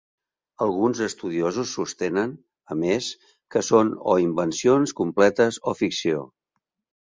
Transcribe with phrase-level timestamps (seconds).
[0.65, 2.33] Alguns estudiosos sostenen,
[2.75, 3.11] a més,
[3.57, 6.29] que són o invencions completes o ficció.